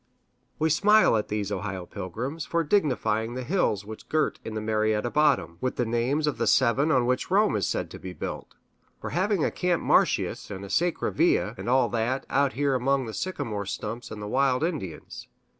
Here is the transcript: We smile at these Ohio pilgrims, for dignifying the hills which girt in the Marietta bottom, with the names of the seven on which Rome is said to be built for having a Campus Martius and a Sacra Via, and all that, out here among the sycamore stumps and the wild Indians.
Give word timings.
We 0.57 0.71
smile 0.71 1.15
at 1.15 1.27
these 1.27 1.51
Ohio 1.51 1.85
pilgrims, 1.85 2.43
for 2.43 2.63
dignifying 2.63 3.35
the 3.35 3.43
hills 3.43 3.85
which 3.85 4.09
girt 4.09 4.39
in 4.43 4.55
the 4.55 4.59
Marietta 4.59 5.11
bottom, 5.11 5.59
with 5.61 5.75
the 5.75 5.85
names 5.85 6.25
of 6.25 6.39
the 6.39 6.47
seven 6.47 6.89
on 6.91 7.05
which 7.05 7.29
Rome 7.29 7.55
is 7.55 7.67
said 7.67 7.91
to 7.91 7.99
be 7.99 8.11
built 8.11 8.55
for 8.99 9.11
having 9.11 9.45
a 9.45 9.51
Campus 9.51 9.85
Martius 9.85 10.49
and 10.49 10.65
a 10.65 10.71
Sacra 10.71 11.11
Via, 11.11 11.53
and 11.55 11.69
all 11.69 11.87
that, 11.89 12.25
out 12.31 12.53
here 12.53 12.73
among 12.73 13.05
the 13.05 13.13
sycamore 13.13 13.67
stumps 13.67 14.09
and 14.09 14.19
the 14.19 14.27
wild 14.27 14.63
Indians. 14.63 15.27